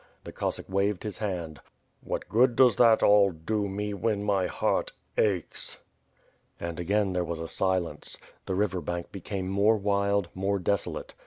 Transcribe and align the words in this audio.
The 0.23 0.31
Cossack 0.31 0.67
waved 0.67 1.03
his 1.03 1.19
hand. 1.19 1.61
'T^at 2.07 2.27
good 2.27 2.55
does 2.55 2.77
that 2.77 3.03
all 3.03 3.29
do 3.31 3.67
me, 3.69 3.93
when 3.93 4.23
my 4.23 4.47
heart 4.47 4.93
aehes?" 5.15 5.77
And 6.59 6.79
again, 6.79 7.13
there 7.13 7.23
was 7.23 7.39
a 7.39 7.47
silence. 7.47 8.17
The 8.47 8.55
river 8.55 8.81
bank 8.81 9.11
became 9.11 9.47
more 9.47 9.77
wild, 9.77 10.29
more 10.33 10.57
desolate. 10.57 11.13